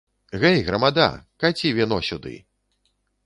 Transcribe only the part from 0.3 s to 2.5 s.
Гэй, грамада, каці віно сюды.